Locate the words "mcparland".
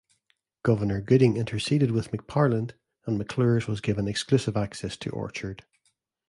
2.09-2.71